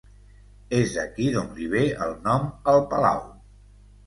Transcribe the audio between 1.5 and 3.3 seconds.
li ve el nom al palau.